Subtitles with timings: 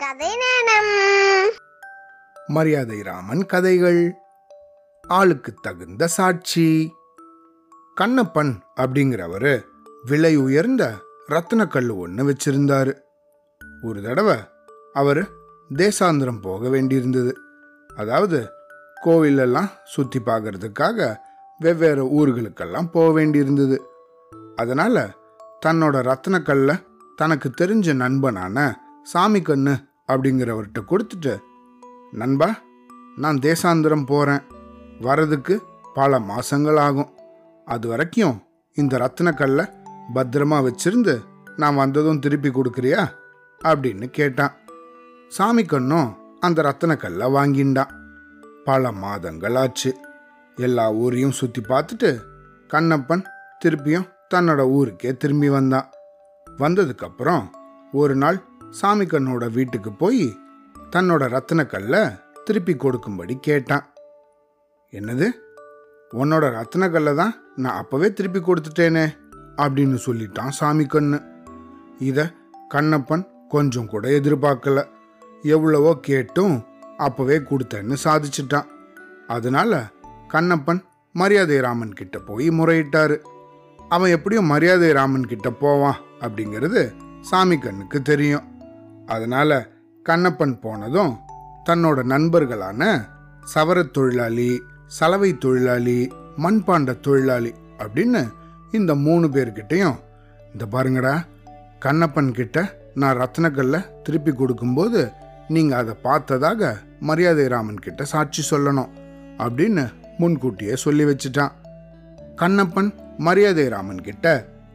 [0.00, 1.52] கதை நேரம்
[2.46, 4.12] மரியாதை ராமன் கதைகள்.
[5.08, 6.92] ஆளுக்கு தகுந்த சாட்சி.
[7.94, 9.64] கண்ணப்பன் அப்படிங்கிறவரு
[10.04, 10.94] விலை உயர்ந்த
[11.28, 12.94] ரத்தினக்கல் ஒன்று வச்சிருந்தாரு.
[13.82, 14.36] ஒரு தடவை
[14.92, 15.28] அவர்
[15.74, 17.32] தேசாந்திரம் போக வேண்டியிருந்தது.
[17.96, 18.50] அதாவது
[19.04, 21.16] கோவிலெல்லாம் சுற்றி பார்க்கறதுக்காக
[21.58, 23.78] வெவ்வேறு ஊர்களுக்கெல்லாம் போக வேண்டியிருந்தது.
[24.56, 25.14] அதனால்
[25.66, 26.82] தன்னோட ரத்தினக்கல்ல
[27.16, 31.38] தனக்கு தெரிஞ்ச நண்பனான சாமி கண்ணு அப்படிங்கிறவர்கிட்ட கொடுத்துட்டு
[32.12, 32.58] நண்பா
[33.16, 34.40] நான் தேசாந்திரம் போகிறேன்
[35.00, 35.58] வரதுக்கு
[35.94, 37.12] பல மாசங்கள் ஆகும்
[37.64, 38.42] அது வரைக்கும்
[38.74, 39.78] இந்த ரத்தினக்கல்லை
[40.14, 41.20] பத்திரமா வச்சிருந்து
[41.56, 43.08] நான் வந்ததும் திருப்பி கொடுக்குறியா?
[43.64, 44.52] அப்படின்னு கேட்டான்.
[45.28, 47.90] சாமி கண்ணும் அந்த ரத்தினக்கல்லை வாங்கிண்டான்.
[48.64, 49.96] பல மாதங்கள் ஆச்சு
[50.56, 52.20] எல்லா ஊரையும் சுற்றி பார்த்துட்டு
[52.68, 53.24] கண்ணப்பன்
[53.64, 55.90] திருப்பியும் தன்னோட ஊருக்கே திரும்பி வந்தான்.
[56.58, 57.44] வந்ததுக்கப்புறம்
[57.92, 60.38] ஒரு நாள் சாமி கண்ணோட வீட்டுக்கு போய்
[60.90, 63.86] தன்னோட ரத்தினக்கல்லை திருப்பி கொடுக்கும்படி கேட்டான்.
[64.92, 65.30] என்னது?
[66.14, 69.16] உன்னோட ரத்தினக்கல்லை தான் நான் அப்பவே திருப்பி கொடுத்துட்டேனே
[69.56, 71.24] அப்படின்னு சொல்லிட்டான் சாமி கண்ணு
[71.98, 72.24] இதை
[72.74, 74.88] கண்ணப்பன் கொஞ்சம் கூட எதிர்பார்க்கல.
[75.42, 78.66] எவ்வளவோ கேட்டும் அப்பவே கொடுத்தேன்னு சாதிச்சிட்டான்.
[79.26, 79.90] அதனால
[80.28, 83.18] கண்ணப்பன் மரியாதை ராமன் கிட்ட போய் முறையிட்டாரு.
[83.88, 88.49] அவன் எப்படியும் மரியாதை ராமன் கிட்ட போவான் அப்படிங்கிறது சாமி கண்ணுக்கு தெரியும்.
[89.10, 89.66] அதனால
[90.06, 91.18] கண்ணப்பன் போனதும்
[91.68, 92.82] தன்னோட நண்பர்களான
[93.54, 98.28] சவரத் தொழிலாளி சலவை தொழிலாளி மண்பாண்ட தொழிலாளி அப்படின்னு
[98.72, 99.98] இந்த மூணு பேர்கிட்டையும்
[100.52, 101.14] இந்த பாருங்கடா
[101.78, 105.12] கண்ணப்பன் கிட்ட நான் ரத்னக்கல்ல திருப்பி கொடுக்கும்போது
[105.48, 108.90] நீங்க அதை பார்த்ததாக மரியாதை ராமன் கிட்ட சாட்சி சொல்லணும்
[109.38, 109.84] அப்படின்னு
[110.18, 111.52] முன்கூட்டியே சொல்லி வச்சிட்டான்.
[112.36, 114.26] கண்ணப்பன் மரியாதை ராமன் கிட்ட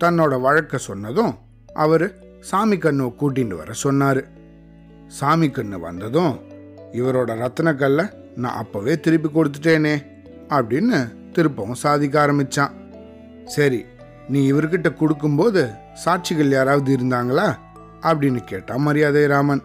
[0.00, 1.32] தன்னோட வழக்க சொன்னதும்
[1.74, 4.22] அவர் சாமி கண்ணு கூட்டிட்டு வர சொன்னாரு.
[5.06, 6.40] சாமி கண்ணு வந்ததும்
[6.92, 10.06] இவரோட ரத்தனக்கல்லை நான் அப்பவே திருப்பி கொடுத்துட்டேனே
[10.48, 10.98] அப்படின்னு
[11.32, 12.70] திருப்பவும் சாதிக்க ஆரம்பிச்சான்.
[13.44, 13.84] சரி
[14.28, 15.70] நீ இவர்கிட்ட கொடுக்கும்போது
[16.04, 17.54] சாட்சிகள் யாராவது இருந்தாங்களா?
[18.00, 19.62] அப்படின்னு கேட்டான் மரியாதை ராமன்.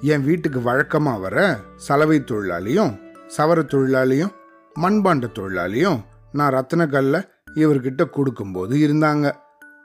[0.00, 3.00] என் வீட்டுக்கு வழக்கமாக வர சலவை தொழிலாளியும்
[3.36, 4.32] சவர தொழிலாளியும்
[4.80, 6.00] மண்பாண்ட தொழிலாளியும்
[6.32, 9.32] நான் ரத்தனக்கல்ல இவர்கிட்ட கொடுக்கும்போது இருந்தாங்க.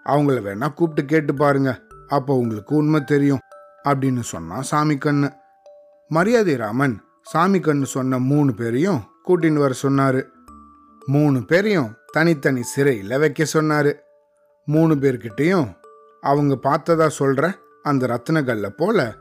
[0.05, 1.71] அவங்கள வேணா கூப்பிட்டு கேட்டு பாருங்க.
[2.07, 3.39] அப்போ உங்களுக்கு உண்மை தெரியும்
[3.83, 5.33] அப்படின்னு சொன்னான் சாமி கண்ணு.
[6.07, 10.25] மரியாதை ராமன் சாமி கண்ணு சொன்ன மூணு பேரையும் கூட்டின்னு வர சொன்னாரு.
[11.05, 13.93] மூணு பேரையும் தனித்தனி சிறையில் வைக்க சொன்னாரு.
[14.65, 15.75] மூணு பேர்கிட்டையும்
[16.21, 17.53] அவங்க பார்த்ததா சொல்ற
[17.83, 19.15] அந்த ரத்னகல்ல போல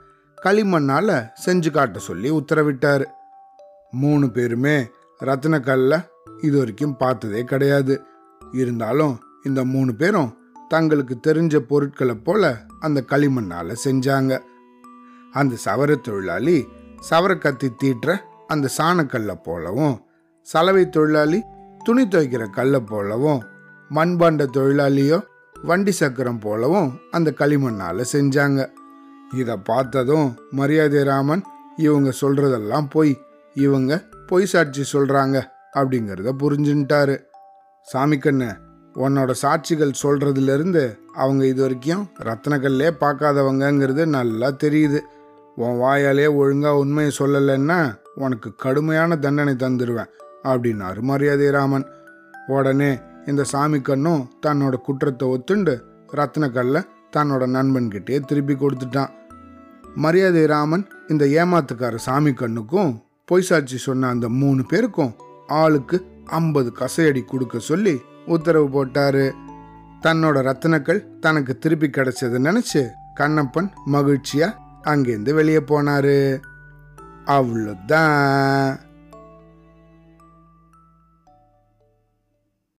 [0.44, 3.04] களிமண்ணால செஞ்சு காட்ட சொல்லி உத்தரவிட்டாரு.
[3.90, 4.88] மூணு பேருமே
[5.24, 6.06] ரத்னக்கல்ல
[6.42, 8.02] இது வரைக்கும் பார்த்ததே கிடையாது.
[8.52, 14.38] இருந்தாலும் இந்த மூணு பேரும் தங்களுக்கு தெரிஞ்ச பொருட்களை போல அந்த களிமண்ணால் செஞ்சாங்க.
[15.32, 16.68] அந்த சவர தொழிலாளி
[17.10, 18.16] சவர கத்தி தீட்டுற
[18.46, 20.04] அந்த சாணக்கல்லை போலவும்
[20.42, 21.42] சலவை தொழிலாளி
[21.84, 23.42] துணி துவைக்கிற கல்லை போலவும்
[23.90, 25.18] மண்பாண்ட தொழிலாளியோ
[25.62, 28.60] வண்டி சக்கரம் போலவும் அந்த களிமண்ணால் செஞ்சாங்க.
[29.34, 31.42] இதை பார்த்ததும் மரியாதை ராமன்
[31.76, 33.12] இவங்க சொல்றதெல்லாம் போய்
[33.54, 35.36] இவங்க பொய் சாட்சி சொல்றாங்க
[35.74, 37.16] அப்படிங்கிறத புரிஞ்சுட்டாரு
[37.82, 38.18] சாமி
[39.04, 40.82] உன்னோட சாட்சிகள் சொல்கிறதுலேருந்து
[41.14, 45.00] அவங்க இது வரைக்கும் ரத்னக்கல்லே பார்க்காதவங்கங்கிறது நல்லா தெரியுது.
[45.56, 47.78] உன் வாயாலே ஒழுங்காக உண்மையை சொல்லலைன்னா
[48.14, 50.10] உனக்கு கடுமையான தண்டனை தந்துடுவேன்
[50.44, 51.86] அப்படின்னாரு மரியாதை ராமன்.
[52.46, 52.90] உடனே
[53.26, 55.74] இந்த சாமி கண்ணும் தன்னோட குற்றத்தை ஒத்துண்டு
[56.18, 56.80] ரத்னக்கல்ல
[57.16, 59.12] தன்னோட நண்பன்கிட்டே திருப்பி கொடுத்துட்டான்.
[59.94, 62.92] மரியாதை ராமன் இந்த ஏமாத்துக்கார சாமி கண்ணுக்கும்
[63.28, 65.14] பொய் சாட்சி சொன்ன அந்த மூணு பேருக்கும்
[65.60, 65.96] ஆளுக்கு
[66.38, 67.94] ஐம்பது கசையடி கொடுக்க சொல்லி
[68.26, 69.32] உத்தரவு போட்டாரு.
[70.02, 72.88] தன்னோட ரத்தினக்கள் தனக்கு திருப்பி கிடைச்சது நினைச்சு
[73.20, 74.54] கண்ணப்பன் மகிழ்ச்சியா
[74.84, 76.40] அங்கேருந்து வெளியே போனாரு.
[77.26, 78.78] அவ்வளோதான்